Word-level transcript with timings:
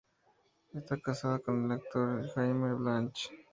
Está 0.73 0.99
casada 0.99 1.37
con 1.37 1.65
el 1.65 1.73
actor 1.73 2.27
Jaime 2.33 2.73
Blanch. 2.73 3.29